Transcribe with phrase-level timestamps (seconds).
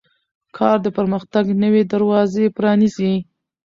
[0.57, 3.13] کار د پرمختګ نوې دروازې پرانیزي